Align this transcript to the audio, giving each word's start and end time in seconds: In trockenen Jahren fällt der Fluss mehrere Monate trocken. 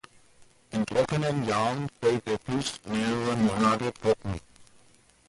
In 0.71 0.83
trockenen 0.83 1.47
Jahren 1.47 1.87
fällt 2.01 2.25
der 2.25 2.39
Fluss 2.39 2.79
mehrere 2.87 3.35
Monate 3.35 3.93
trocken. 3.93 4.41